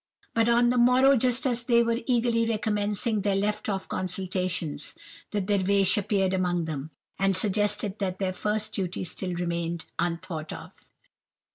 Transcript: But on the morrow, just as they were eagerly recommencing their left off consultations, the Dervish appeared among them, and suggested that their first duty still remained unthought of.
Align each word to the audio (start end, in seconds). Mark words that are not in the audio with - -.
But 0.33 0.49
on 0.49 0.71
the 0.71 0.79
morrow, 0.79 1.15
just 1.15 1.45
as 1.45 1.61
they 1.61 1.83
were 1.83 1.99
eagerly 2.07 2.49
recommencing 2.49 3.21
their 3.21 3.35
left 3.35 3.69
off 3.69 3.87
consultations, 3.87 4.95
the 5.29 5.39
Dervish 5.41 5.95
appeared 5.95 6.33
among 6.33 6.65
them, 6.65 6.89
and 7.19 7.35
suggested 7.35 7.99
that 7.99 8.17
their 8.17 8.33
first 8.33 8.73
duty 8.73 9.03
still 9.03 9.35
remained 9.35 9.85
unthought 9.99 10.51
of. 10.53 10.73